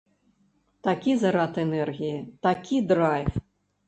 [0.87, 2.17] Такі зарад энергіі,
[2.47, 3.29] такі драйв!